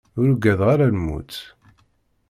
Ur 0.19 0.27
ugadeɣ 0.33 0.67
ara 0.73 0.91
lmut. 0.95 1.33